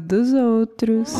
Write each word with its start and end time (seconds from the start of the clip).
dos 0.00 0.32
outros. 0.32 1.14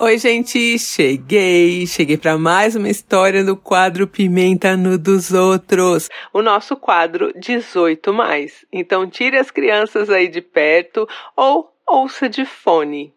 Oi, 0.00 0.16
gente, 0.16 0.78
cheguei! 0.78 1.84
Cheguei 1.84 2.16
para 2.16 2.38
mais 2.38 2.76
uma 2.76 2.88
história 2.88 3.44
do 3.44 3.56
quadro 3.56 4.06
Pimenta 4.06 4.76
no 4.76 4.96
dos 4.96 5.32
Outros, 5.32 6.08
o 6.32 6.40
nosso 6.40 6.76
quadro 6.76 7.32
18 7.36 8.12
mais. 8.12 8.64
Então 8.72 9.10
tire 9.10 9.36
as 9.36 9.50
crianças 9.50 10.08
aí 10.08 10.28
de 10.28 10.40
perto 10.40 11.08
ou 11.34 11.74
ouça 11.84 12.28
de 12.28 12.44
fone. 12.44 13.12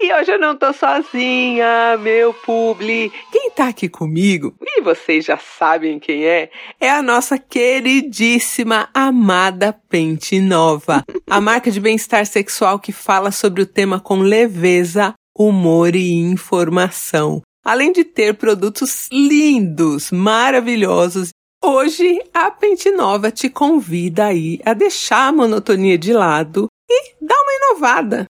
E 0.00 0.12
hoje 0.12 0.32
eu 0.32 0.38
não 0.38 0.56
tô 0.56 0.72
sozinha, 0.72 1.96
meu 1.98 2.32
publi. 2.32 3.12
Quem 3.32 3.50
tá 3.50 3.68
aqui 3.68 3.88
comigo, 3.88 4.54
e 4.60 4.80
vocês 4.80 5.24
já 5.24 5.36
sabem 5.36 5.98
quem 5.98 6.24
é, 6.24 6.50
é 6.80 6.90
a 6.90 7.02
nossa 7.02 7.38
queridíssima 7.38 8.88
amada 8.94 9.72
Pente 9.88 10.40
Nova, 10.40 11.04
a 11.28 11.40
marca 11.40 11.70
de 11.70 11.80
bem-estar 11.80 12.24
sexual 12.26 12.78
que 12.78 12.92
fala 12.92 13.30
sobre 13.30 13.62
o 13.62 13.66
tema 13.66 13.98
com 14.00 14.20
leveza, 14.20 15.14
humor 15.36 15.94
e 15.94 16.12
informação. 16.12 17.42
Além 17.64 17.92
de 17.92 18.04
ter 18.04 18.34
produtos 18.34 19.08
lindos, 19.12 20.10
maravilhosos, 20.10 21.30
hoje 21.62 22.18
a 22.32 22.50
Pente 22.50 22.90
Nova 22.90 23.30
te 23.30 23.50
convida 23.50 24.26
aí 24.26 24.60
a 24.64 24.72
deixar 24.72 25.28
a 25.28 25.32
monotonia 25.32 25.98
de 25.98 26.12
lado 26.12 26.66
e 26.88 27.14
dar 27.20 27.36
uma 27.36 27.52
inovada. 27.54 28.26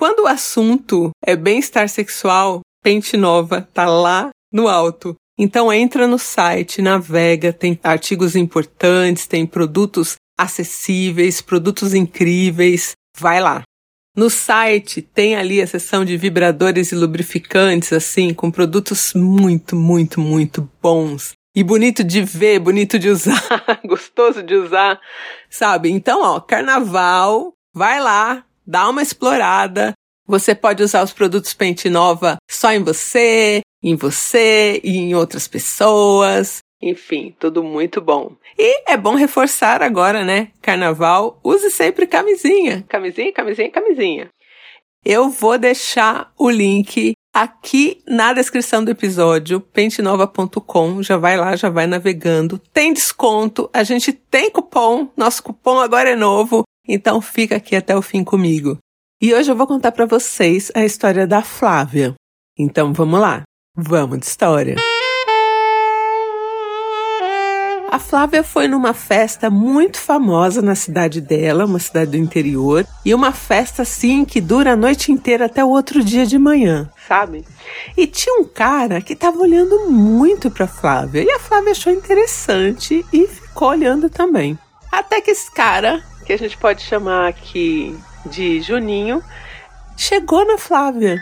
Quando 0.00 0.20
o 0.20 0.26
assunto 0.26 1.10
é 1.22 1.36
bem-estar 1.36 1.86
sexual, 1.86 2.62
Pente 2.82 3.18
Nova 3.18 3.68
tá 3.74 3.84
lá 3.84 4.30
no 4.50 4.66
alto. 4.66 5.14
Então 5.38 5.70
entra 5.70 6.06
no 6.06 6.18
site, 6.18 6.80
navega, 6.80 7.52
tem 7.52 7.78
artigos 7.82 8.34
importantes, 8.34 9.26
tem 9.26 9.44
produtos 9.44 10.14
acessíveis, 10.38 11.42
produtos 11.42 11.92
incríveis. 11.92 12.92
Vai 13.18 13.42
lá. 13.42 13.60
No 14.16 14.30
site 14.30 15.02
tem 15.02 15.36
ali 15.36 15.60
a 15.60 15.66
seção 15.66 16.02
de 16.02 16.16
vibradores 16.16 16.92
e 16.92 16.94
lubrificantes, 16.94 17.92
assim, 17.92 18.32
com 18.32 18.50
produtos 18.50 19.12
muito, 19.12 19.76
muito, 19.76 20.18
muito 20.18 20.66
bons. 20.82 21.32
E 21.54 21.62
bonito 21.62 22.02
de 22.02 22.22
ver, 22.22 22.58
bonito 22.58 22.98
de 22.98 23.10
usar, 23.10 23.38
gostoso 23.84 24.42
de 24.42 24.54
usar, 24.54 24.98
sabe? 25.50 25.90
Então, 25.90 26.22
ó, 26.22 26.40
carnaval, 26.40 27.52
vai 27.74 28.00
lá, 28.00 28.46
dá 28.66 28.88
uma 28.88 29.02
explorada. 29.02 29.92
Você 30.26 30.54
pode 30.54 30.82
usar 30.82 31.02
os 31.02 31.12
produtos 31.12 31.52
Pente 31.54 31.90
Nova 31.90 32.36
só 32.48 32.72
em 32.72 32.82
você, 32.82 33.62
em 33.82 33.96
você 33.96 34.80
e 34.84 34.96
em 34.96 35.14
outras 35.14 35.48
pessoas. 35.48 36.58
Enfim, 36.82 37.34
tudo 37.38 37.62
muito 37.62 38.00
bom. 38.00 38.36
E 38.58 38.90
é 38.90 38.96
bom 38.96 39.14
reforçar 39.14 39.82
agora, 39.82 40.24
né? 40.24 40.48
Carnaval, 40.62 41.38
use 41.44 41.70
sempre 41.70 42.06
camisinha. 42.06 42.84
Camisinha, 42.88 43.32
camisinha, 43.32 43.70
camisinha. 43.70 44.28
Eu 45.04 45.28
vou 45.28 45.58
deixar 45.58 46.32
o 46.38 46.48
link 46.48 47.12
aqui 47.32 48.02
na 48.06 48.32
descrição 48.32 48.84
do 48.84 48.90
episódio, 48.90 49.60
pentenova.com. 49.60 51.02
Já 51.02 51.16
vai 51.16 51.36
lá, 51.36 51.56
já 51.56 51.68
vai 51.68 51.86
navegando. 51.86 52.58
Tem 52.72 52.92
desconto, 52.92 53.68
a 53.72 53.82
gente 53.82 54.12
tem 54.12 54.50
cupom, 54.50 55.08
nosso 55.16 55.42
cupom 55.42 55.78
agora 55.78 56.10
é 56.10 56.16
novo, 56.16 56.64
então 56.86 57.20
fica 57.20 57.56
aqui 57.56 57.76
até 57.76 57.96
o 57.96 58.02
fim 58.02 58.24
comigo. 58.24 58.78
E 59.20 59.34
hoje 59.34 59.50
eu 59.50 59.56
vou 59.56 59.66
contar 59.66 59.92
para 59.92 60.06
vocês 60.06 60.70
a 60.74 60.84
história 60.84 61.26
da 61.26 61.42
Flávia. 61.42 62.14
Então 62.58 62.92
vamos 62.92 63.20
lá, 63.20 63.42
vamos 63.76 64.18
de 64.18 64.26
história. 64.26 64.76
A 67.90 67.98
Flávia 67.98 68.44
foi 68.44 68.68
numa 68.68 68.94
festa 68.94 69.50
muito 69.50 69.98
famosa 69.98 70.62
na 70.62 70.76
cidade 70.76 71.20
dela, 71.20 71.64
uma 71.64 71.80
cidade 71.80 72.12
do 72.12 72.16
interior, 72.16 72.86
e 73.04 73.12
uma 73.12 73.32
festa 73.32 73.82
assim 73.82 74.24
que 74.24 74.40
dura 74.40 74.74
a 74.74 74.76
noite 74.76 75.10
inteira 75.10 75.46
até 75.46 75.64
o 75.64 75.70
outro 75.70 76.04
dia 76.04 76.24
de 76.24 76.38
manhã, 76.38 76.88
sabe? 77.08 77.44
E 77.96 78.06
tinha 78.06 78.40
um 78.40 78.44
cara 78.44 79.00
que 79.00 79.14
estava 79.14 79.38
olhando 79.38 79.90
muito 79.90 80.52
para 80.52 80.68
Flávia, 80.68 81.24
e 81.24 81.30
a 81.32 81.40
Flávia 81.40 81.72
achou 81.72 81.92
interessante 81.92 83.04
e 83.12 83.26
ficou 83.26 83.70
olhando 83.70 84.08
também. 84.08 84.56
Até 84.92 85.20
que 85.20 85.32
esse 85.32 85.50
cara, 85.50 86.00
que 86.24 86.32
a 86.32 86.38
gente 86.38 86.56
pode 86.56 86.82
chamar 86.82 87.28
aqui 87.28 87.98
de 88.26 88.60
Juninho, 88.60 89.22
chegou 89.96 90.46
na 90.46 90.58
Flávia. 90.58 91.20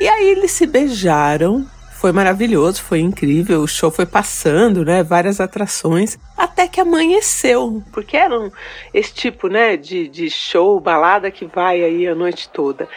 E 0.00 0.08
aí 0.08 0.28
eles 0.28 0.52
se 0.52 0.66
beijaram 0.66 1.66
foi 1.98 2.12
maravilhoso, 2.12 2.80
foi 2.80 3.00
incrível. 3.00 3.60
O 3.60 3.66
show 3.66 3.90
foi 3.90 4.06
passando, 4.06 4.84
né? 4.84 5.02
Várias 5.02 5.40
atrações, 5.40 6.16
até 6.36 6.68
que 6.68 6.80
amanheceu. 6.80 7.82
Porque 7.92 8.16
era 8.16 8.38
um, 8.38 8.52
esse 8.94 9.12
tipo, 9.12 9.48
né, 9.48 9.76
de, 9.76 10.06
de 10.06 10.30
show, 10.30 10.78
balada 10.78 11.28
que 11.28 11.44
vai 11.44 11.82
aí 11.82 12.06
a 12.06 12.14
noite 12.14 12.48
toda. 12.50 12.88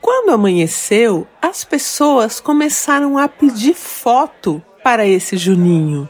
Quando 0.00 0.30
amanheceu, 0.30 1.26
as 1.40 1.64
pessoas 1.64 2.40
começaram 2.40 3.18
a 3.18 3.28
pedir 3.28 3.74
foto 3.74 4.62
para 4.82 5.06
esse 5.06 5.36
Juninho. 5.36 6.08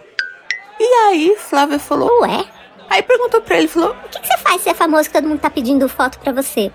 E 0.79 0.85
aí 0.85 1.37
Flávia 1.37 1.81
falou: 1.81 2.21
Ué? 2.21 2.45
Aí 2.89 3.03
perguntou 3.03 3.41
para 3.41 3.59
ele, 3.59 3.69
falou: 3.69 3.91
O 3.91 4.09
que, 4.09 4.21
que, 4.21 4.27
você 4.27 4.39
faz 4.39 4.63
se 4.63 4.69
é 4.69 4.75
famoso 4.75 5.11
todo 5.11 5.29
mundo 5.29 5.41
tá 5.41 5.51
pedindo 5.51 5.89
foto 5.89 6.19
para 6.19 6.33
você? 6.33 6.71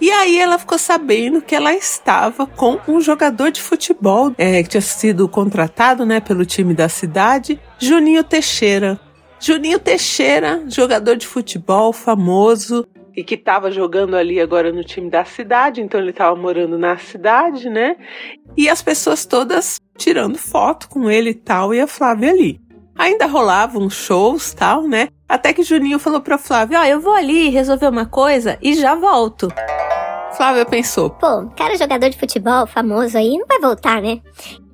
E 0.00 0.10
aí 0.10 0.38
ela 0.38 0.58
ficou 0.58 0.78
sabendo 0.78 1.40
que 1.40 1.54
ela 1.54 1.72
estava 1.72 2.46
com 2.46 2.78
um 2.86 3.00
jogador 3.00 3.50
de 3.50 3.62
futebol 3.62 4.32
é, 4.36 4.62
que 4.62 4.68
tinha 4.68 4.80
sido 4.80 5.26
contratado 5.26 6.04
né, 6.04 6.20
pelo 6.20 6.44
time 6.44 6.74
da 6.74 6.88
cidade, 6.88 7.58
Juninho 7.78 8.22
Teixeira. 8.22 9.00
Juninho 9.40 9.78
Teixeira, 9.78 10.64
jogador 10.68 11.16
de 11.16 11.26
futebol 11.26 11.92
famoso 11.92 12.86
e 13.16 13.24
que 13.24 13.34
estava 13.34 13.70
jogando 13.70 14.14
ali 14.14 14.38
agora 14.38 14.70
no 14.70 14.84
time 14.84 15.08
da 15.08 15.24
cidade, 15.24 15.80
então 15.80 15.98
ele 15.98 16.10
estava 16.10 16.36
morando 16.36 16.76
na 16.76 16.98
cidade, 16.98 17.70
né? 17.70 17.96
E 18.54 18.68
as 18.68 18.82
pessoas 18.82 19.24
todas 19.24 19.80
tirando 19.96 20.36
foto 20.36 20.86
com 20.88 21.10
ele 21.10 21.30
e 21.30 21.34
tal, 21.34 21.72
e 21.72 21.80
a 21.80 21.86
Flávia 21.86 22.30
ali. 22.30 22.60
Ainda 22.98 23.26
rolavam 23.26 23.90
shows 23.90 24.54
tal, 24.54 24.82
né? 24.82 25.08
Até 25.28 25.52
que 25.52 25.62
Juninho 25.62 25.98
falou 25.98 26.20
pra 26.20 26.38
Flávia: 26.38 26.80
Ó, 26.80 26.82
oh, 26.82 26.86
eu 26.86 27.00
vou 27.00 27.12
ali 27.12 27.50
resolver 27.50 27.88
uma 27.88 28.06
coisa 28.06 28.58
e 28.62 28.74
já 28.74 28.94
volto. 28.94 29.48
Flávia 30.36 30.64
pensou: 30.64 31.10
Pô, 31.10 31.46
cara 31.56 31.76
jogador 31.76 32.08
de 32.08 32.18
futebol 32.18 32.66
famoso 32.66 33.18
aí 33.18 33.36
não 33.36 33.46
vai 33.46 33.58
voltar, 33.58 34.00
né? 34.00 34.20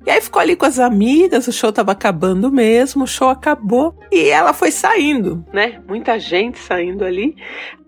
E 0.05 0.11
aí 0.11 0.21
ficou 0.21 0.41
ali 0.41 0.55
com 0.55 0.65
as 0.65 0.79
amigas, 0.79 1.47
o 1.47 1.51
show 1.51 1.71
tava 1.71 1.93
acabando 1.93 2.51
mesmo, 2.51 3.05
o 3.05 3.07
show 3.07 3.29
acabou 3.29 3.97
e 4.11 4.29
ela 4.29 4.53
foi 4.53 4.69
saindo, 4.69 5.45
né? 5.53 5.81
Muita 5.87 6.19
gente 6.19 6.59
saindo 6.59 7.05
ali. 7.05 7.35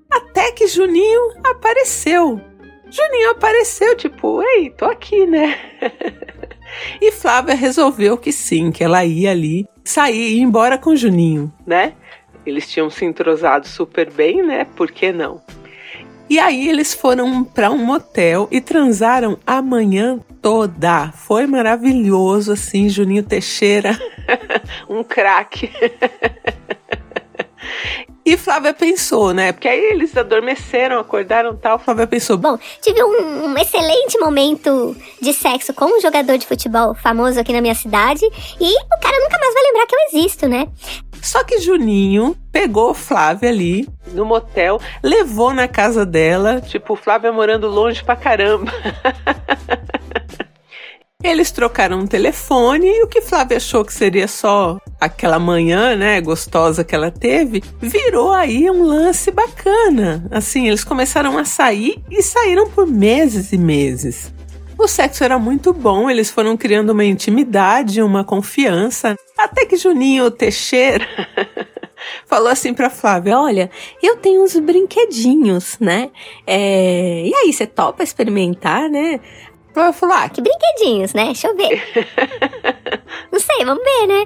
Até 0.10 0.52
que 0.52 0.68
Juninho 0.68 1.34
apareceu. 1.46 2.40
Juninho 2.90 3.32
apareceu, 3.32 3.98
tipo, 3.98 4.42
ei, 4.42 4.70
tô 4.70 4.86
aqui, 4.86 5.26
né? 5.26 5.58
e 7.02 7.12
Flávia 7.12 7.54
resolveu 7.54 8.18
que 8.18 8.32
sim, 8.32 8.72
que 8.72 8.84
ela 8.84 9.04
ia 9.04 9.32
ali 9.32 9.68
sair 9.86 10.34
e 10.34 10.38
ir 10.38 10.42
embora 10.42 10.78
com 10.78 10.96
Juninho, 10.96 11.54
né? 11.66 11.94
Eles 12.46 12.70
tinham 12.70 12.90
se 12.90 13.06
entrosado 13.06 13.68
super 13.68 14.12
bem, 14.12 14.44
né? 14.44 14.66
Por 14.76 14.92
que 14.92 15.12
não? 15.12 15.42
E 16.30 16.40
aí 16.40 16.68
eles 16.68 16.94
foram 16.94 17.44
para 17.44 17.70
um 17.70 17.78
motel 17.78 18.48
e 18.52 18.60
transaram 18.60 19.38
a 19.46 19.62
manhã 19.62 20.20
toda. 20.42 21.12
Foi 21.12 21.46
maravilhoso, 21.46 22.52
assim, 22.52 22.90
Juninho 22.90 23.24
Teixeira, 23.24 23.98
um 24.90 25.04
craque. 25.04 25.72
E 28.26 28.36
Flávia 28.38 28.74
pensou, 28.74 29.34
né? 29.34 29.52
Porque 29.52 29.68
aí 29.68 29.80
eles 29.80 30.18
adormeceram, 30.18 31.00
acordaram 31.00 31.56
tal. 31.56 31.78
Flávia 31.78 32.08
pensou: 32.08 32.38
Bom, 32.38 32.58
tive 32.82 33.04
um, 33.04 33.46
um, 33.46 33.58
excelente 33.58 34.18
momento 34.18 34.98
de 35.22 35.32
sexo 35.32 35.74
com 35.76 35.86
um 35.86 36.02
jogador 36.02 36.36
de 36.36 36.48
futebol 36.48 36.96
famoso 36.96 37.40
aqui 37.40 37.54
na 37.54 37.62
minha 37.62 37.76
cidade. 37.76 38.26
E 38.60 38.74
o 38.74 39.00
cara 39.00 39.20
nunca 39.20 39.38
mais 39.40 39.54
vai 39.54 39.64
lembrar 39.64 39.86
que 39.86 39.96
eu 39.96 40.00
existo, 40.10 40.48
né? 40.48 40.68
Só 41.22 41.44
que 41.44 41.60
Juninho 41.60 42.36
pegou 42.52 42.96
Flávia 42.96 43.50
ali 43.50 43.88
no 44.14 44.26
motel, 44.26 44.80
levou 45.04 45.54
na 45.54 45.68
casa 45.68 46.06
dela, 46.06 46.62
tipo, 46.62 46.96
Flávia 46.96 47.32
morando 47.32 47.68
longe 47.68 48.04
pra 48.04 48.16
caramba. 48.16 48.72
Eles 51.26 51.50
trocaram 51.50 52.02
um 52.02 52.06
telefone 52.06 52.86
e 52.86 53.04
o 53.04 53.08
que 53.08 53.20
Flávia 53.20 53.58
achou 53.58 53.84
que 53.84 53.92
seria 53.92 54.28
só 54.28 54.78
aquela 55.02 55.40
manhã, 55.40 55.96
né, 55.96 56.22
gostosa 56.22 56.84
que 56.84 56.94
ela 56.94 57.10
teve, 57.10 57.64
virou 57.82 58.32
aí 58.32 58.70
um 58.70 58.84
lance 58.84 59.32
bacana. 59.32 60.24
Assim, 60.30 60.68
eles 60.68 60.84
começaram 60.84 61.36
a 61.36 61.44
sair 61.44 62.00
e 62.12 62.22
saíram 62.22 62.70
por 62.70 62.86
meses 62.86 63.52
e 63.52 63.58
meses. 63.58 64.32
O 64.78 64.88
sexo 64.88 65.24
era 65.24 65.40
muito 65.40 65.74
bom, 65.74 66.12
eles 66.12 66.30
foram 66.30 66.56
criando 66.56 66.92
uma 66.92 67.04
intimidade, 67.04 68.04
uma 68.04 68.24
confiança. 68.24 69.16
Até 69.36 69.66
que 69.66 69.78
Juninho 69.78 70.30
Teixeira 70.30 71.08
falou 72.28 72.50
assim 72.50 72.72
pra 72.72 72.90
Flávia: 72.90 73.40
Olha, 73.40 73.72
eu 74.04 74.18
tenho 74.18 74.44
uns 74.44 74.56
brinquedinhos, 74.58 75.78
né? 75.80 76.12
É... 76.46 77.26
E 77.26 77.34
aí, 77.34 77.52
você 77.52 77.66
topa 77.66 78.04
experimentar, 78.04 78.90
né? 78.90 79.20
Flávia 79.76 79.92
falou: 79.92 80.16
Ah, 80.16 80.30
que 80.30 80.42
brinquedinhos, 80.42 81.14
né? 81.14 81.26
Deixa 81.26 81.50
eu 81.50 81.56
ver. 81.56 81.84
Não 83.30 83.40
sei, 83.40 83.66
vamos 83.66 83.84
ver, 83.84 84.08
né? 84.08 84.26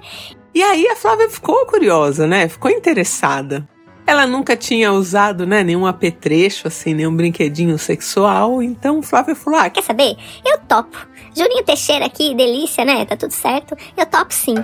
E 0.54 0.62
aí 0.62 0.88
a 0.88 0.96
Flávia 0.96 1.28
ficou 1.28 1.66
curiosa, 1.66 2.28
né? 2.28 2.48
Ficou 2.48 2.69
interessada. 2.69 3.68
Ela 4.06 4.28
nunca 4.28 4.56
tinha 4.56 4.92
usado, 4.92 5.46
né, 5.46 5.63
nenhum 5.63 5.86
apetrecho, 5.86 6.68
assim, 6.68 6.96
nenhum 6.96 7.16
brinquedinho 7.16 7.78
sexual. 7.78 8.62
Então 8.62 9.01
Flávia 9.01 9.34
falou: 9.34 9.60
ah, 9.60 9.69
Quer 9.72 9.81
saber? 9.81 10.16
Eu 10.46 10.60
topo. 10.60 11.07
Juninho 11.36 11.63
Teixeira 11.63 12.06
aqui, 12.06 12.36
delícia, 12.36 12.86
né? 12.86 13.06
Tá 13.06 13.16
tudo 13.16 13.31
certo. 13.31 13.75
Eu 13.98 14.06
topo 14.06 14.31
sim. 14.31 14.56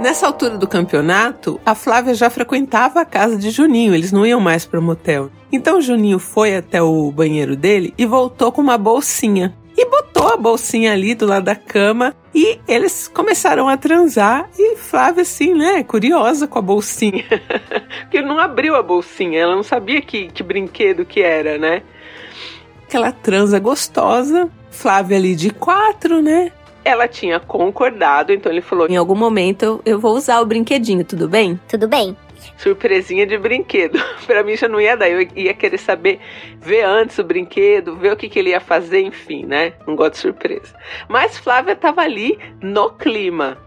Nessa 0.00 0.26
altura 0.26 0.58
do 0.58 0.66
campeonato, 0.66 1.60
a 1.64 1.76
Flávia 1.76 2.14
já 2.14 2.28
frequentava 2.28 3.00
a 3.00 3.04
casa 3.04 3.36
de 3.36 3.50
Juninho, 3.50 3.94
eles 3.94 4.12
não 4.12 4.26
iam 4.26 4.40
mais 4.40 4.64
para 4.64 4.80
o 4.80 4.82
motel. 4.82 5.30
Então 5.50 5.80
Juninho 5.80 6.18
foi 6.18 6.56
até 6.56 6.82
o 6.82 7.10
banheiro 7.12 7.56
dele 7.56 7.94
e 7.96 8.04
voltou 8.04 8.50
com 8.50 8.60
uma 8.60 8.76
bolsinha. 8.76 9.56
Botou 10.26 10.40
a 10.40 10.42
bolsinha 10.42 10.92
ali 10.92 11.14
do 11.14 11.24
lado 11.24 11.44
da 11.44 11.54
cama 11.54 12.12
e 12.34 12.58
eles 12.66 13.06
começaram 13.06 13.68
a 13.68 13.76
transar. 13.76 14.50
E 14.58 14.74
Flávia, 14.74 15.22
assim, 15.22 15.54
né, 15.54 15.84
curiosa 15.84 16.48
com 16.48 16.58
a 16.58 16.62
bolsinha. 16.62 17.24
Porque 18.02 18.20
não 18.20 18.36
abriu 18.36 18.74
a 18.74 18.82
bolsinha, 18.82 19.38
ela 19.38 19.54
não 19.54 19.62
sabia 19.62 20.02
que, 20.02 20.26
que 20.26 20.42
brinquedo 20.42 21.04
que 21.04 21.22
era, 21.22 21.58
né? 21.58 21.80
Aquela 22.82 23.12
transa 23.12 23.60
gostosa. 23.60 24.50
Flávia 24.68 25.16
ali 25.16 25.36
de 25.36 25.50
quatro, 25.50 26.20
né? 26.20 26.50
ela 26.84 27.08
tinha 27.08 27.40
concordado, 27.40 28.32
então 28.32 28.50
ele 28.50 28.60
falou: 28.60 28.86
Em 28.88 28.96
algum 28.96 29.16
momento 29.16 29.80
eu 29.84 29.98
vou 29.98 30.14
usar 30.14 30.40
o 30.40 30.46
brinquedinho, 30.46 31.04
tudo 31.04 31.28
bem? 31.28 31.58
Tudo 31.68 31.88
bem. 31.88 32.16
Surpresinha 32.56 33.26
de 33.26 33.36
brinquedo. 33.38 33.98
Pra 34.26 34.42
mim 34.42 34.56
já 34.56 34.68
não 34.68 34.80
ia 34.80 34.96
dar, 34.96 35.08
eu 35.08 35.26
ia 35.34 35.54
querer 35.54 35.78
saber, 35.78 36.20
ver 36.60 36.84
antes 36.84 37.18
o 37.18 37.24
brinquedo, 37.24 37.96
ver 37.96 38.12
o 38.12 38.16
que, 38.16 38.28
que 38.28 38.38
ele 38.38 38.50
ia 38.50 38.60
fazer, 38.60 39.00
enfim, 39.00 39.44
né? 39.44 39.74
Não 39.86 39.94
gosto 39.96 40.12
de 40.12 40.18
surpresa. 40.18 40.74
Mas 41.08 41.36
Flávia 41.38 41.76
tava 41.76 42.02
ali 42.02 42.38
no 42.62 42.90
clima. 42.90 43.58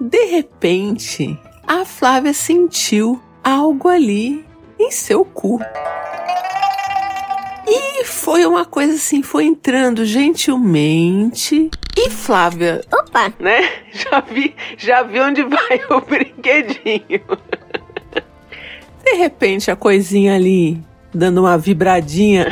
De 0.00 0.24
repente, 0.26 1.38
a 1.66 1.84
Flávia 1.84 2.32
sentiu 2.32 3.20
algo 3.42 3.88
ali 3.88 4.44
em 4.78 4.90
seu 4.90 5.24
cu. 5.24 5.60
E 7.66 8.04
foi 8.04 8.44
uma 8.44 8.64
coisa 8.64 8.94
assim, 8.94 9.22
foi 9.22 9.44
entrando 9.44 10.04
gentilmente. 10.04 11.70
E 11.96 12.10
Flávia, 12.10 12.80
Opa! 12.92 13.32
né? 13.38 13.60
Já 13.92 14.20
vi, 14.20 14.54
já 14.78 15.02
vi 15.02 15.20
onde 15.20 15.42
vai 15.42 15.80
o 15.90 16.00
brinquedinho. 16.08 17.22
De 19.12 19.18
repente 19.18 19.70
a 19.70 19.76
coisinha 19.76 20.34
ali 20.34 20.82
dando 21.12 21.42
uma 21.42 21.58
vibradinha 21.58 22.46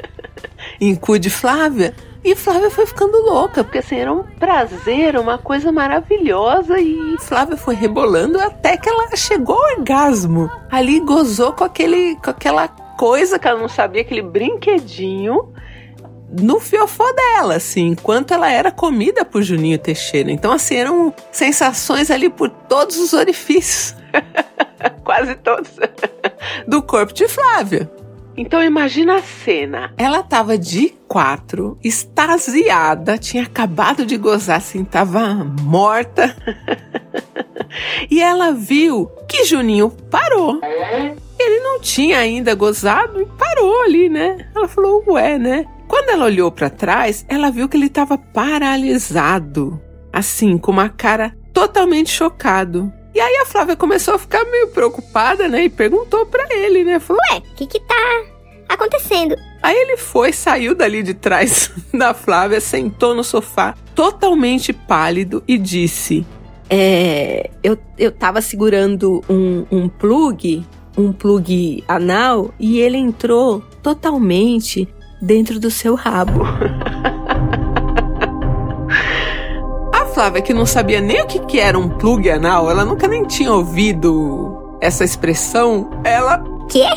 em 0.78 0.94
cu 0.94 1.18
de 1.18 1.30
Flávia. 1.30 1.94
E 2.22 2.36
Flávia 2.36 2.70
foi 2.70 2.84
ficando 2.84 3.16
louca, 3.22 3.64
porque 3.64 3.78
assim, 3.78 3.96
era 3.96 4.12
um 4.12 4.22
prazer, 4.22 5.18
uma 5.18 5.38
coisa 5.38 5.72
maravilhosa. 5.72 6.78
E 6.78 7.16
Flávia 7.20 7.56
foi 7.56 7.74
rebolando 7.74 8.38
até 8.38 8.76
que 8.76 8.86
ela 8.86 9.16
chegou 9.16 9.56
ao 9.56 9.78
orgasmo. 9.78 10.50
Ali 10.70 11.00
gozou 11.00 11.54
com, 11.54 11.64
aquele, 11.64 12.16
com 12.16 12.28
aquela 12.28 12.68
coisa 12.68 13.38
que 13.38 13.48
ela 13.48 13.58
não 13.58 13.68
sabia, 13.68 14.02
aquele 14.02 14.20
brinquedinho 14.20 15.54
no 16.38 16.60
fiofó 16.60 17.10
dela, 17.14 17.54
assim, 17.54 17.86
enquanto 17.86 18.34
ela 18.34 18.52
era 18.52 18.70
comida 18.70 19.24
por 19.24 19.42
Juninho 19.42 19.78
Teixeira. 19.78 20.30
Então, 20.30 20.52
assim, 20.52 20.76
eram 20.76 21.14
sensações 21.32 22.10
ali 22.10 22.28
por 22.28 22.50
todos 22.50 22.98
os 22.98 23.14
orifícios. 23.14 23.96
Quase 25.04 25.34
todos. 25.36 25.77
Do 26.68 26.82
corpo 26.82 27.14
de 27.14 27.26
Flávia. 27.26 27.90
Então 28.36 28.62
imagina 28.62 29.16
a 29.16 29.22
cena. 29.22 29.92
Ela 29.96 30.22
tava 30.22 30.56
de 30.56 30.90
quatro, 31.08 31.78
extasiada, 31.82 33.18
tinha 33.18 33.42
acabado 33.42 34.04
de 34.06 34.16
gozar, 34.16 34.58
assim, 34.58 34.84
tava 34.84 35.34
morta. 35.62 36.36
e 38.08 38.20
ela 38.20 38.52
viu 38.52 39.10
que 39.26 39.44
Juninho 39.44 39.90
parou. 40.10 40.60
Ele 41.38 41.60
não 41.60 41.80
tinha 41.80 42.18
ainda 42.18 42.54
gozado 42.54 43.20
e 43.20 43.26
parou 43.26 43.82
ali, 43.82 44.08
né? 44.08 44.48
Ela 44.54 44.68
falou, 44.68 45.02
ué, 45.08 45.38
né? 45.38 45.64
Quando 45.88 46.10
ela 46.10 46.26
olhou 46.26 46.52
para 46.52 46.68
trás, 46.68 47.24
ela 47.28 47.50
viu 47.50 47.68
que 47.68 47.76
ele 47.76 47.86
estava 47.86 48.18
paralisado, 48.18 49.80
assim, 50.12 50.58
com 50.58 50.70
uma 50.70 50.90
cara 50.90 51.34
totalmente 51.52 52.10
chocado. 52.10 52.92
E 53.14 53.20
aí 53.20 53.36
a 53.42 53.46
Flávia 53.46 53.76
começou 53.76 54.14
a 54.14 54.18
ficar 54.18 54.44
meio 54.44 54.68
preocupada, 54.68 55.48
né? 55.48 55.64
E 55.64 55.68
perguntou 55.68 56.26
para 56.26 56.46
ele, 56.54 56.84
né? 56.84 57.00
Falou, 57.00 57.20
Ué, 57.32 57.38
o 57.38 57.54
que 57.54 57.66
que 57.66 57.80
tá 57.80 58.24
acontecendo? 58.68 59.36
Aí 59.62 59.76
ele 59.76 59.96
foi, 59.96 60.32
saiu 60.32 60.74
dali 60.74 61.02
de 61.02 61.14
trás 61.14 61.70
da 61.92 62.14
Flávia, 62.14 62.60
sentou 62.60 63.14
no 63.14 63.24
sofá, 63.24 63.74
totalmente 63.94 64.72
pálido, 64.72 65.42
e 65.48 65.58
disse: 65.58 66.26
É. 66.70 67.50
Eu, 67.62 67.78
eu 67.98 68.12
tava 68.12 68.40
segurando 68.40 69.22
um, 69.28 69.66
um 69.70 69.88
plug, 69.88 70.64
um 70.96 71.12
plug 71.12 71.82
anal, 71.88 72.54
e 72.58 72.78
ele 72.78 72.98
entrou 72.98 73.62
totalmente 73.82 74.88
dentro 75.20 75.58
do 75.58 75.70
seu 75.70 75.94
rabo. 75.94 76.42
Flávia, 80.18 80.42
que 80.42 80.52
não 80.52 80.66
sabia 80.66 81.00
nem 81.00 81.22
o 81.22 81.28
que, 81.28 81.38
que 81.46 81.60
era 81.60 81.78
um 81.78 81.88
plug 81.88 82.28
anal, 82.28 82.68
ela 82.68 82.84
nunca 82.84 83.06
nem 83.06 83.22
tinha 83.22 83.52
ouvido 83.52 84.76
essa 84.80 85.04
expressão, 85.04 85.90
ela 86.02 86.42
Quê? 86.68 86.88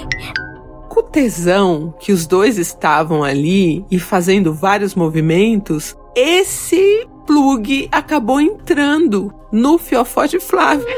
com 0.90 1.02
o 1.02 1.04
tesão 1.04 1.94
que 2.00 2.12
os 2.12 2.26
dois 2.26 2.58
estavam 2.58 3.24
ali 3.24 3.86
e 3.92 4.00
fazendo 4.00 4.52
vários 4.52 4.96
movimentos, 4.96 5.96
esse 6.16 7.08
plug 7.28 7.88
acabou 7.92 8.42
entrando 8.42 9.32
no 9.52 9.78
fiofó 9.78 10.26
de 10.26 10.40
Flávia. 10.40 10.88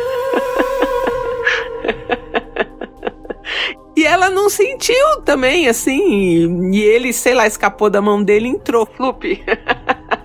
E 3.95 4.05
ela 4.05 4.27
não 4.27 4.49
sentiu 4.49 5.21
também, 5.23 5.67
assim. 5.67 6.71
E 6.73 6.81
ele, 6.81 7.13
sei 7.13 7.35
lá, 7.35 7.45
escapou 7.45 7.91
da 7.91 8.01
mão 8.01 8.23
dele 8.23 8.47
e 8.47 8.51
entrou. 8.51 8.87
Flup. 8.87 9.23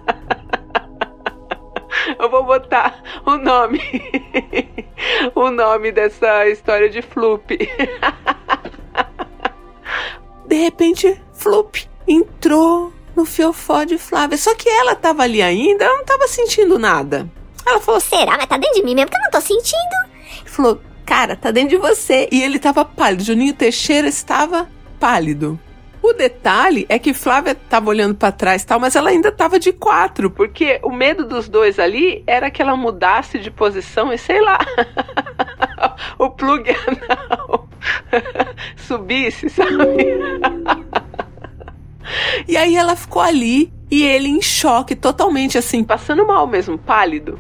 Eu 2.29 2.31
vou 2.31 2.45
botar 2.45 3.03
o 3.25 3.39
nome. 3.39 3.81
o 5.35 5.51
nome 5.51 5.91
dessa 5.91 6.47
história 6.47 6.91
de 6.91 7.01
Flup. 7.01 7.57
De 10.47 10.55
repente, 10.55 11.19
Flup 11.33 11.89
entrou 12.07 12.93
no 13.17 13.25
fiofó 13.25 13.85
de 13.85 13.97
Flávia. 13.97 14.37
Só 14.37 14.55
que 14.55 14.69
ela 14.69 14.95
tava 14.95 15.23
ali 15.23 15.41
ainda, 15.41 15.87
ela 15.87 15.97
não 15.97 16.05
tava 16.05 16.29
sentindo 16.29 16.79
nada. 16.79 17.27
Ela 17.67 17.81
falou 17.81 17.99
Será? 17.99 18.37
Mas 18.37 18.45
tá 18.45 18.59
dentro 18.59 18.75
de 18.75 18.83
mim 18.83 18.95
mesmo 18.95 19.11
que 19.11 19.17
eu 19.17 19.23
não 19.23 19.31
tô 19.31 19.41
sentindo. 19.41 20.45
falou, 20.45 20.83
cara, 21.07 21.35
tá 21.35 21.51
dentro 21.51 21.71
de 21.71 21.77
você. 21.79 22.29
E 22.31 22.43
ele 22.43 22.59
tava 22.59 22.85
pálido. 22.85 23.25
Juninho 23.25 23.55
Teixeira 23.55 24.07
estava 24.07 24.69
pálido. 25.01 25.59
O 26.03 26.13
detalhe 26.13 26.87
é 26.89 26.99
que 26.99 27.13
Flávia 27.13 27.55
tava 27.55 27.91
olhando 27.91 28.15
pra 28.15 28.31
trás 28.31 28.65
tal, 28.65 28.79
mas 28.79 28.95
ela 28.95 29.11
ainda 29.11 29.33
tava 29.33 29.59
de 29.59 29.73
quatro, 29.73 30.31
porque 30.31 30.79
o 30.83 30.91
medo 30.91 31.27
dos 31.27 31.49
dois 31.49 31.79
ali 31.79 32.23
era 32.27 32.51
que 32.51 32.63
ela 32.63 32.77
mudasse 32.77 33.39
de 33.39 33.51
posição 33.51 34.13
e 34.13 34.19
sei 34.19 34.41
lá. 34.41 34.59
o 36.19 36.31
plug 36.31 36.71
anal 36.71 37.69
subisse, 38.77 39.51
sabe? 39.51 39.75
e 42.47 42.57
aí 42.57 42.77
ela 42.77 42.95
ficou 42.95 43.21
ali 43.21 43.73
e 43.91 44.05
ele 44.05 44.29
em 44.29 44.41
choque, 44.41 44.95
totalmente 44.95 45.59
assim, 45.59 45.83
passando 45.83 46.27
mal 46.27 46.47
mesmo, 46.47 46.79
pálido. 46.79 47.39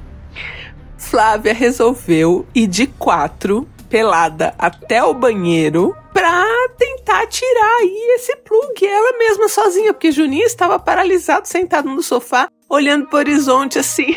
Flávia 0.96 1.54
resolveu 1.54 2.44
ir 2.54 2.66
de 2.66 2.86
quatro, 2.86 3.68
pelada, 3.88 4.54
até 4.58 5.02
o 5.02 5.14
banheiro 5.14 5.96
pra 6.18 6.68
tentar 6.76 7.26
tirar 7.28 7.76
aí 7.80 8.16
esse 8.16 8.34
plug, 8.38 8.84
ela 8.84 9.16
mesma 9.16 9.48
sozinha, 9.48 9.94
porque 9.94 10.10
Juninho 10.10 10.44
estava 10.44 10.76
paralisado, 10.76 11.46
sentado 11.46 11.88
no 11.88 12.02
sofá, 12.02 12.48
olhando 12.68 13.06
pro 13.06 13.18
horizonte 13.18 13.78
assim. 13.78 14.16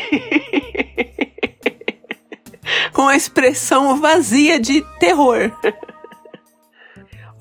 Com 2.92 3.06
a 3.06 3.14
expressão 3.14 4.00
vazia 4.00 4.58
de 4.58 4.82
terror. 4.98 5.52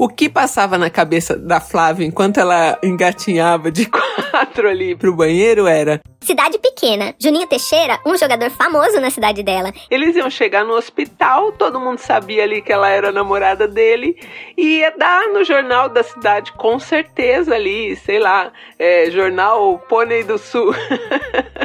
O 0.01 0.09
que 0.09 0.27
passava 0.27 0.79
na 0.79 0.89
cabeça 0.89 1.37
da 1.37 1.61
Flávia 1.61 2.07
enquanto 2.07 2.39
ela 2.39 2.75
engatinhava 2.81 3.71
de 3.71 3.85
quatro 3.85 4.67
ali 4.67 4.95
pro 4.95 5.15
banheiro 5.15 5.67
era: 5.67 6.01
Cidade 6.19 6.57
pequena. 6.57 7.13
Juninho 7.19 7.45
Teixeira, 7.45 7.99
um 8.03 8.17
jogador 8.17 8.49
famoso 8.49 8.99
na 8.99 9.11
cidade 9.11 9.43
dela. 9.43 9.71
eles 9.91 10.15
iam 10.15 10.27
chegar 10.27 10.65
no 10.65 10.73
hospital, 10.73 11.51
todo 11.51 11.79
mundo 11.79 11.99
sabia 11.99 12.41
ali 12.41 12.63
que 12.63 12.73
ela 12.73 12.89
era 12.89 13.11
namorada 13.11 13.67
dele, 13.67 14.17
e 14.57 14.79
ia 14.79 14.89
dar 14.97 15.27
no 15.27 15.43
jornal 15.43 15.87
da 15.87 16.01
cidade, 16.01 16.51
com 16.53 16.79
certeza 16.79 17.53
ali, 17.53 17.95
sei 17.95 18.17
lá, 18.17 18.51
é, 18.79 19.07
jornal 19.11 19.77
Pônei 19.87 20.23
do 20.23 20.39
Sul. 20.39 20.73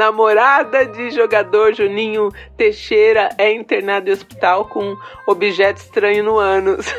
Namorada 0.00 0.86
de 0.86 1.10
jogador 1.10 1.74
Juninho 1.74 2.30
Teixeira 2.56 3.28
é 3.36 3.52
internado 3.52 4.08
em 4.08 4.12
hospital 4.14 4.64
com 4.64 4.96
objeto 5.26 5.76
estranho 5.76 6.24
no 6.24 6.38
ânus. 6.38 6.86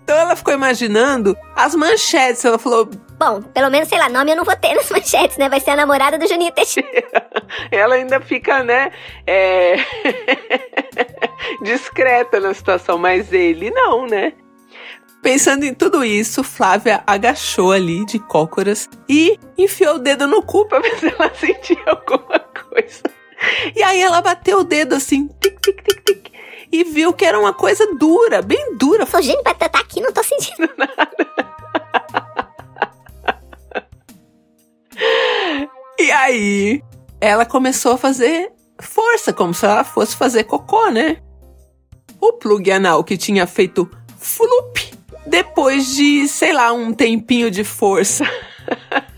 Então 0.00 0.16
ela 0.16 0.34
ficou 0.34 0.54
imaginando 0.54 1.36
as 1.54 1.74
manchetes. 1.74 2.42
Ela 2.42 2.58
falou: 2.58 2.88
Bom, 3.18 3.42
pelo 3.42 3.70
menos, 3.70 3.90
sei 3.90 3.98
lá, 3.98 4.08
nome 4.08 4.32
eu 4.32 4.36
não 4.36 4.44
vou 4.44 4.56
ter 4.56 4.72
nas 4.74 4.88
manchetes, 4.90 5.36
né? 5.36 5.50
Vai 5.50 5.60
ser 5.60 5.72
a 5.72 5.76
namorada 5.76 6.16
do 6.16 6.26
Juninho 6.26 6.50
Teixeira. 6.50 7.28
Ela 7.70 7.96
ainda 7.96 8.18
fica, 8.18 8.64
né? 8.64 8.90
É... 9.26 9.76
discreta 11.62 12.40
na 12.40 12.54
situação, 12.54 12.96
mas 12.96 13.30
ele 13.34 13.70
não, 13.70 14.06
né? 14.06 14.32
Pensando 15.22 15.64
em 15.64 15.74
tudo 15.74 16.04
isso, 16.04 16.44
Flávia 16.44 17.02
agachou 17.06 17.72
ali 17.72 18.04
de 18.04 18.18
cócoras 18.18 18.88
e 19.08 19.38
enfiou 19.56 19.96
o 19.96 19.98
dedo 19.98 20.26
no 20.26 20.42
cu 20.42 20.66
pra 20.66 20.78
ver 20.80 20.98
se 20.98 21.06
ela 21.06 21.34
sentia 21.34 21.82
alguma 21.86 22.38
coisa. 22.38 23.02
E 23.74 23.82
aí 23.82 24.00
ela 24.00 24.20
bateu 24.20 24.60
o 24.60 24.64
dedo 24.64 24.94
assim, 24.94 25.28
tic, 25.40 25.60
tic, 25.60 25.82
tic, 25.82 26.04
tic, 26.04 26.32
e 26.70 26.84
viu 26.84 27.12
que 27.12 27.24
era 27.24 27.38
uma 27.38 27.52
coisa 27.52 27.94
dura, 27.96 28.42
bem 28.42 28.76
dura. 28.76 29.06
Falei, 29.06 29.26
gente, 29.26 29.42
vai 29.42 29.52
estar 29.52 29.66
aqui, 29.66 30.00
não 30.00 30.12
tô 30.12 30.22
sentindo 30.22 30.68
nada. 30.78 31.28
E 35.98 36.10
aí, 36.12 36.82
ela 37.20 37.44
começou 37.44 37.92
a 37.92 37.98
fazer 37.98 38.52
força, 38.80 39.32
como 39.32 39.52
se 39.52 39.66
ela 39.66 39.82
fosse 39.82 40.14
fazer 40.14 40.44
cocô, 40.44 40.88
né? 40.90 41.20
O 42.20 42.34
plug 42.34 42.70
anal 42.70 43.02
que 43.02 43.16
tinha 43.16 43.46
feito 43.46 43.88
flup 44.16 44.87
depois 45.28 45.94
de, 45.94 46.26
sei 46.26 46.52
lá, 46.52 46.72
um 46.72 46.92
tempinho 46.92 47.50
de 47.50 47.62
força 47.62 48.24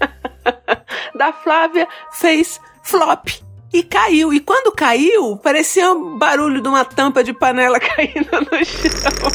da 1.14 1.33
Flávia, 1.33 1.87
fez 2.12 2.61
flop 2.83 3.29
e 3.73 3.83
caiu. 3.83 4.33
E 4.33 4.40
quando 4.40 4.73
caiu, 4.73 5.37
parecia 5.37 5.90
um 5.93 6.19
barulho 6.19 6.61
de 6.61 6.69
uma 6.69 6.85
tampa 6.85 7.23
de 7.23 7.33
panela 7.33 7.79
caindo 7.81 8.31
no 8.33 8.64
chão. 8.64 9.31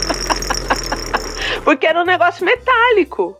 Porque 1.63 1.87
era 1.87 2.01
um 2.01 2.05
negócio 2.05 2.45
metálico. 2.45 3.37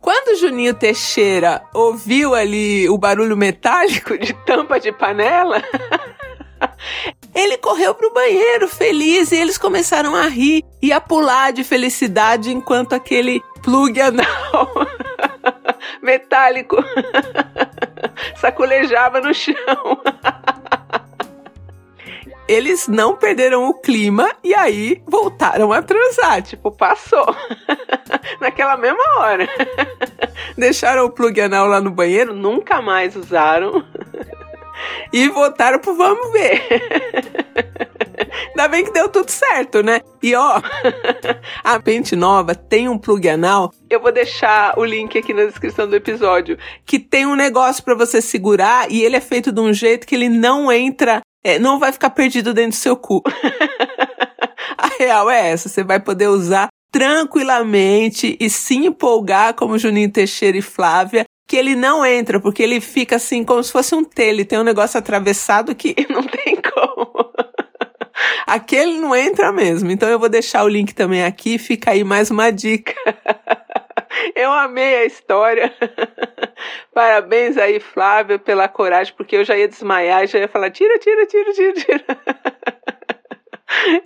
Quando 0.00 0.36
Juninho 0.36 0.74
Teixeira 0.74 1.62
ouviu 1.72 2.34
ali 2.34 2.88
o 2.88 2.98
barulho 2.98 3.36
metálico 3.36 4.18
de 4.18 4.34
tampa 4.44 4.80
de 4.80 4.90
panela, 4.90 5.62
ele 7.34 7.56
correu 7.58 7.94
pro 7.94 8.12
banheiro 8.12 8.68
feliz 8.68 9.32
e 9.32 9.36
eles 9.36 9.56
começaram 9.56 10.14
a 10.14 10.26
rir 10.26 10.64
e 10.80 10.92
a 10.92 11.00
pular 11.00 11.52
de 11.52 11.64
felicidade 11.64 12.52
enquanto 12.52 12.94
aquele 12.94 13.42
plug 13.62 14.00
anal 14.00 14.72
metálico 16.02 16.76
sacolejava 18.36 19.20
no 19.20 19.32
chão. 19.32 19.54
Eles 22.48 22.88
não 22.88 23.16
perderam 23.16 23.68
o 23.68 23.74
clima 23.74 24.28
e 24.42 24.54
aí 24.54 25.00
voltaram 25.06 25.72
a 25.72 25.80
transar. 25.80 26.42
Tipo, 26.42 26.70
passou. 26.70 27.24
Naquela 28.40 28.76
mesma 28.76 29.02
hora. 29.18 29.48
Deixaram 30.58 31.06
o 31.06 31.10
plug 31.10 31.40
anal 31.40 31.66
lá 31.66 31.80
no 31.80 31.90
banheiro, 31.90 32.34
nunca 32.34 32.82
mais 32.82 33.16
usaram. 33.16 33.84
E 35.12 35.28
votaram 35.28 35.78
pro 35.78 35.94
vamos 35.94 36.32
ver. 36.32 36.62
Ainda 38.50 38.68
bem 38.68 38.84
que 38.84 38.92
deu 38.92 39.08
tudo 39.08 39.30
certo, 39.30 39.82
né? 39.82 40.00
E 40.22 40.34
ó, 40.34 40.60
a 41.64 41.80
Pente 41.80 42.14
Nova 42.14 42.54
tem 42.54 42.88
um 42.88 42.98
plug 42.98 43.28
anal. 43.28 43.72
Eu 43.88 44.00
vou 44.00 44.12
deixar 44.12 44.78
o 44.78 44.84
link 44.84 45.18
aqui 45.18 45.32
na 45.32 45.44
descrição 45.44 45.88
do 45.88 45.96
episódio. 45.96 46.58
Que 46.84 46.98
tem 46.98 47.26
um 47.26 47.34
negócio 47.34 47.82
para 47.82 47.94
você 47.94 48.20
segurar 48.20 48.90
e 48.90 49.02
ele 49.02 49.16
é 49.16 49.20
feito 49.20 49.52
de 49.52 49.60
um 49.60 49.72
jeito 49.72 50.06
que 50.06 50.14
ele 50.14 50.28
não 50.28 50.70
entra, 50.70 51.20
é, 51.44 51.58
não 51.58 51.78
vai 51.78 51.92
ficar 51.92 52.10
perdido 52.10 52.54
dentro 52.54 52.72
do 52.72 52.76
seu 52.76 52.96
cu. 52.96 53.22
a 54.78 54.88
real 54.98 55.30
é 55.30 55.50
essa. 55.50 55.68
Você 55.68 55.82
vai 55.82 56.00
poder 56.00 56.28
usar 56.28 56.68
tranquilamente 56.90 58.36
e 58.38 58.50
se 58.50 58.74
empolgar 58.76 59.54
como 59.54 59.78
Juninho 59.78 60.12
Teixeira 60.12 60.58
e 60.58 60.62
Flávia 60.62 61.24
que 61.52 61.56
ele 61.58 61.76
não 61.76 62.06
entra, 62.06 62.40
porque 62.40 62.62
ele 62.62 62.80
fica 62.80 63.16
assim 63.16 63.44
como 63.44 63.62
se 63.62 63.70
fosse 63.70 63.94
um 63.94 64.02
T, 64.02 64.22
ele 64.22 64.42
tem 64.42 64.58
um 64.58 64.64
negócio 64.64 64.98
atravessado 64.98 65.74
que 65.74 65.94
não 66.08 66.22
tem 66.22 66.56
como. 66.56 67.30
Aquele 68.46 68.98
não 68.98 69.14
entra 69.14 69.52
mesmo. 69.52 69.90
Então 69.90 70.08
eu 70.08 70.18
vou 70.18 70.30
deixar 70.30 70.64
o 70.64 70.68
link 70.68 70.94
também 70.94 71.22
aqui, 71.22 71.58
fica 71.58 71.90
aí 71.90 72.04
mais 72.04 72.30
uma 72.30 72.50
dica. 72.50 72.94
Eu 74.34 74.50
amei 74.50 74.96
a 74.96 75.04
história. 75.04 75.70
Parabéns 76.94 77.58
aí, 77.58 77.80
Flávia, 77.80 78.38
pela 78.38 78.66
coragem, 78.66 79.12
porque 79.14 79.36
eu 79.36 79.44
já 79.44 79.54
ia 79.54 79.68
desmaiar 79.68 80.26
já 80.26 80.38
ia 80.38 80.48
falar: 80.48 80.70
tira, 80.70 80.98
tira, 80.98 81.26
tira, 81.26 81.52
tira, 81.52 81.72
tira. 81.74 82.04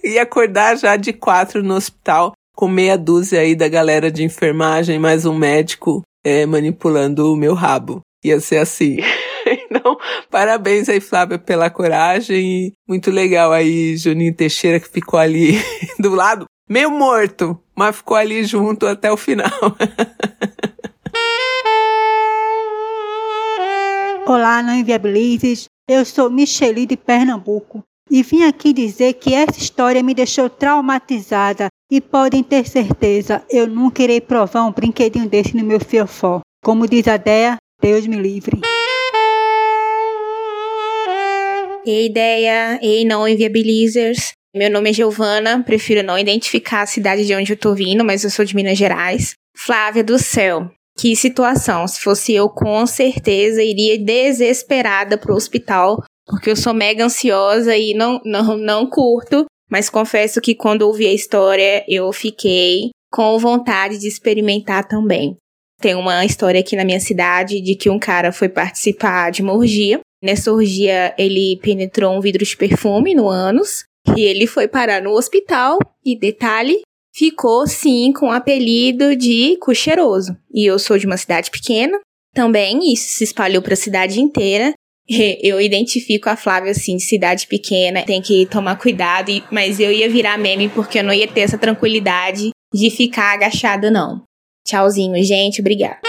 E 0.03 0.19
acordar 0.19 0.76
já 0.76 0.97
de 0.97 1.12
quatro 1.12 1.62
no 1.62 1.75
hospital, 1.75 2.33
com 2.57 2.67
meia 2.67 2.99
dúzia 2.99 3.41
aí 3.41 3.55
da 3.55 3.69
galera 3.69 4.11
de 4.11 4.25
enfermagem, 4.25 4.99
mais 4.99 5.25
um 5.25 5.35
médico 5.35 6.03
é, 6.26 6.45
manipulando 6.45 7.33
o 7.33 7.37
meu 7.37 7.54
rabo. 7.54 8.00
Ia 8.25 8.40
ser 8.40 8.59
assim. 8.59 8.97
Então, 9.49 9.97
parabéns 10.28 10.88
aí, 10.88 11.00
Flávia, 11.00 11.38
pela 11.38 11.71
coragem. 11.71 12.73
Muito 12.88 13.12
legal 13.12 13.52
aí, 13.52 13.97
Juninho 13.97 14.35
Teixeira, 14.35 14.80
que 14.80 14.88
ficou 14.88 15.21
ali 15.21 15.52
do 16.00 16.12
lado, 16.12 16.47
meio 16.68 16.90
morto, 16.90 17.56
mas 17.73 17.95
ficou 17.95 18.16
ali 18.16 18.42
junto 18.42 18.88
até 18.88 19.12
o 19.12 19.16
final. 19.16 19.47
Olá, 24.26 24.64
não 24.64 24.75
inviabilizes. 24.75 25.66
Eu 25.88 26.04
sou 26.04 26.28
Micheli 26.28 26.87
de 26.87 26.97
Pernambuco 26.97 27.85
e 28.16 28.23
vim 28.23 28.44
aqui 28.44 28.73
dizer 28.73 29.12
que 29.12 29.35
essa 29.35 29.58
história 29.58 30.02
me 30.02 30.14
deixou 30.14 30.49
traumatizada 30.49 31.68
e 31.92 32.00
podem 32.00 32.42
ter 32.42 32.66
certeza, 32.66 33.44
eu 33.50 33.66
nunca 33.66 34.02
irei 34.02 34.23
provar 34.23 34.64
um 34.64 34.73
brinquedinho 34.73 35.28
desse 35.28 35.54
no 35.54 35.62
meu 35.62 35.78
fiofó. 35.78 36.40
Como 36.64 36.88
diz 36.88 37.06
a 37.08 37.18
Dea, 37.18 37.58
Deus 37.78 38.06
me 38.06 38.16
livre. 38.16 38.62
Ei, 41.85 42.06
ideia, 42.06 42.80
ei, 42.80 43.04
não 43.04 43.28
inviabilizers. 43.28 44.32
Meu 44.54 44.70
nome 44.70 44.88
é 44.88 44.92
Giovana, 44.94 45.62
prefiro 45.62 46.02
não 46.02 46.18
identificar 46.18 46.80
a 46.80 46.87
cidade 46.87 47.26
de 47.26 47.35
onde 47.35 47.52
eu 47.52 47.56
tô 47.58 47.75
vindo, 47.75 48.02
mas 48.02 48.25
eu 48.25 48.30
sou 48.30 48.46
de 48.46 48.56
Minas 48.56 48.78
Gerais. 48.78 49.35
Flávia 49.54 50.02
do 50.02 50.18
céu, 50.18 50.70
que 50.99 51.14
situação. 51.14 51.87
Se 51.87 52.00
fosse 52.00 52.32
eu, 52.32 52.49
com 52.49 52.87
certeza 52.87 53.62
iria 53.62 53.99
desesperada 53.99 55.18
pro 55.18 55.35
hospital, 55.35 56.02
porque 56.26 56.50
eu 56.50 56.56
sou 56.56 56.75
mega 56.75 57.04
ansiosa 57.04 57.76
e 57.76 57.95
não, 57.95 58.21
não, 58.25 58.56
não 58.56 58.87
curto 58.88 59.47
mas 59.71 59.90
confesso 59.90 60.40
que 60.40 60.54
quando 60.54 60.83
ouvi 60.83 61.06
a 61.06 61.12
história, 61.12 61.85
eu 61.88 62.12
fiquei 62.12 62.90
com 63.11 63.38
vontade 63.38 63.99
de 63.99 64.06
experimentar 64.06 64.87
também. 64.87 65.37
Tem 65.80 65.95
uma 65.95 66.25
história 66.25 66.61
aqui 66.61 66.76
na 66.76 66.85
minha 66.85 67.00
cidade 67.00 67.61
de 67.61 67.75
que 67.75 67.90
um 67.90 67.99
cara 67.99 68.33
foi 68.33 68.49
participar 68.49 69.30
de 69.30 69.42
uma 69.42 69.54
orgia. 69.54 70.00
Nessa 70.23 70.52
orgia, 70.52 71.14
ele 71.18 71.59
penetrou 71.62 72.16
um 72.16 72.21
vidro 72.21 72.45
de 72.45 72.56
perfume 72.56 73.14
no 73.14 73.28
ânus 73.28 73.85
e 74.16 74.23
ele 74.23 74.47
foi 74.47 74.68
parar 74.68 75.02
no 75.02 75.11
hospital. 75.11 75.78
E 76.04 76.18
detalhe, 76.18 76.80
ficou 77.14 77.66
sim 77.66 78.12
com 78.12 78.28
o 78.28 78.33
apelido 78.33 79.14
de 79.16 79.56
cu 79.61 79.75
cheiroso. 79.75 80.37
E 80.54 80.64
eu 80.64 80.78
sou 80.78 80.97
de 80.97 81.06
uma 81.06 81.16
cidade 81.16 81.50
pequena, 81.50 81.99
também 82.33 82.92
isso 82.92 83.09
se 83.09 83.25
espalhou 83.25 83.61
para 83.61 83.75
a 83.75 83.76
cidade 83.76 84.21
inteira. 84.21 84.73
Eu 85.42 85.60
identifico 85.60 86.28
a 86.28 86.36
Flávia 86.36 86.72
assim, 86.72 86.96
de 86.96 87.04
cidade 87.04 87.46
pequena, 87.46 88.02
tem 88.04 88.20
que 88.20 88.46
tomar 88.46 88.76
cuidado, 88.76 89.30
mas 89.50 89.78
eu 89.78 89.92
ia 89.92 90.10
virar 90.10 90.36
meme 90.36 90.68
porque 90.68 90.98
eu 90.98 91.04
não 91.04 91.12
ia 91.12 91.28
ter 91.28 91.40
essa 91.40 91.56
tranquilidade 91.56 92.50
de 92.75 92.90
ficar 92.90 93.34
agachada, 93.34 93.90
não. 93.90 94.22
Tchauzinho, 94.66 95.22
gente, 95.22 95.60
obrigada. 95.60 96.00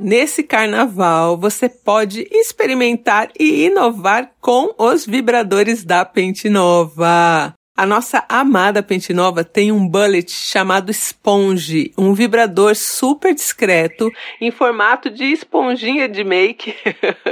Nesse 0.00 0.44
carnaval, 0.44 1.36
você 1.36 1.68
pode 1.68 2.26
experimentar 2.30 3.30
e 3.38 3.64
inovar 3.66 4.32
com 4.40 4.72
os 4.78 5.04
vibradores 5.04 5.84
da 5.84 6.04
Pente 6.04 6.48
Nova. 6.48 7.52
A 7.78 7.86
nossa 7.86 8.24
amada 8.28 8.82
Pente 8.82 9.14
Nova 9.14 9.44
tem 9.44 9.70
um 9.70 9.88
bullet 9.88 10.32
chamado 10.32 10.90
Sponge, 10.90 11.92
um 11.96 12.12
vibrador 12.12 12.74
super 12.74 13.32
discreto 13.32 14.10
em 14.40 14.50
formato 14.50 15.08
de 15.08 15.26
esponjinha 15.26 16.08
de 16.08 16.24
make. 16.24 16.74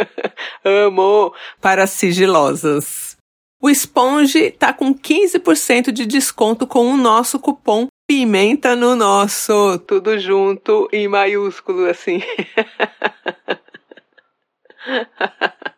Amo! 0.64 1.34
Para 1.60 1.84
sigilosas. 1.88 3.16
O 3.60 3.68
Sponge 3.68 4.52
tá 4.52 4.72
com 4.72 4.94
15% 4.94 5.90
de 5.90 6.06
desconto 6.06 6.64
com 6.64 6.92
o 6.92 6.96
nosso 6.96 7.40
cupom 7.40 7.88
Pimenta 8.06 8.76
no 8.76 8.94
nosso, 8.94 9.80
tudo 9.80 10.16
junto 10.16 10.88
em 10.92 11.08
maiúsculo 11.08 11.86
assim. 11.86 12.22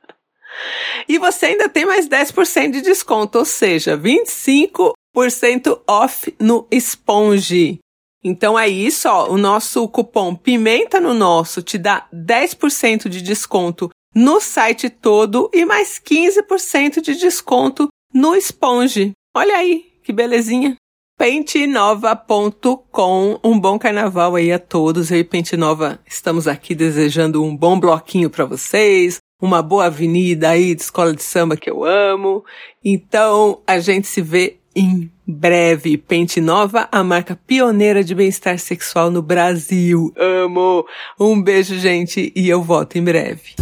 E 1.08 1.18
você 1.18 1.46
ainda 1.46 1.68
tem 1.68 1.86
mais 1.86 2.08
10% 2.08 2.72
de 2.72 2.80
desconto, 2.82 3.38
ou 3.38 3.44
seja, 3.44 3.96
25% 3.96 5.80
off 5.88 6.34
no 6.38 6.66
Esponge. 6.70 7.78
Então 8.22 8.56
é 8.58 8.68
isso, 8.68 9.08
ó, 9.08 9.30
o 9.30 9.38
nosso 9.38 9.88
cupom 9.88 10.34
Pimenta 10.34 11.00
no 11.00 11.14
Nosso 11.14 11.62
te 11.62 11.78
dá 11.78 12.06
10% 12.12 13.08
de 13.08 13.22
desconto 13.22 13.88
no 14.14 14.40
site 14.40 14.90
todo 14.90 15.50
e 15.54 15.64
mais 15.64 16.00
15% 16.00 17.00
de 17.00 17.14
desconto 17.14 17.88
no 18.12 18.34
Esponge. 18.34 19.12
Olha 19.34 19.56
aí, 19.56 19.86
que 20.02 20.12
belezinha. 20.12 20.76
pentenova.com. 21.16 23.40
Um 23.44 23.58
bom 23.58 23.78
carnaval 23.78 24.34
aí 24.34 24.52
a 24.52 24.58
todos. 24.58 25.10
Eu 25.10 25.18
e 25.18 25.24
Pente 25.24 25.56
Nova 25.56 26.00
estamos 26.06 26.46
aqui 26.48 26.74
desejando 26.74 27.44
um 27.44 27.56
bom 27.56 27.78
bloquinho 27.78 28.28
para 28.28 28.44
vocês, 28.44 29.18
uma 29.40 29.62
boa 29.62 29.86
avenida 29.86 30.50
aí 30.50 30.74
de 30.74 30.82
escola 30.82 31.14
de 31.14 31.22
samba 31.22 31.56
que 31.56 31.70
eu 31.70 31.84
amo. 31.84 32.44
Então, 32.84 33.60
a 33.66 33.78
gente 33.78 34.06
se 34.06 34.20
vê 34.20 34.58
em 34.74 35.10
breve. 35.26 35.96
Pente 35.96 36.38
Nova, 36.40 36.88
a 36.90 37.04
marca 37.04 37.38
pioneira 37.46 38.02
de 38.02 38.14
bem-estar 38.14 38.58
sexual 38.58 39.10
no 39.10 39.22
Brasil. 39.22 40.12
Amo! 40.16 40.84
Um 41.18 41.40
beijo, 41.40 41.78
gente, 41.78 42.32
e 42.34 42.48
eu 42.48 42.62
volto 42.62 42.96
em 42.96 43.04
breve. 43.04 43.54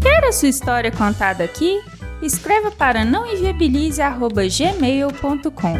Quer 0.00 0.24
a 0.24 0.32
sua 0.32 0.48
história 0.48 0.90
contada 0.90 1.44
aqui? 1.44 1.80
Escreva 2.22 2.70
para 2.70 3.04
nãoenviabilize.gmail.com 3.04 5.74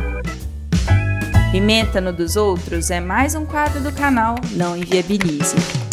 Pimenta 1.52 2.00
no 2.00 2.12
dos 2.12 2.36
outros 2.36 2.90
é 2.90 3.00
mais 3.00 3.34
um 3.34 3.46
quadro 3.46 3.80
do 3.80 3.92
canal 3.92 4.34
Não 4.56 4.76
Inviabilize. 4.76 5.83